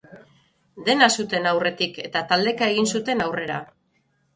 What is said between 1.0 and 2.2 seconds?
zuten aurretik,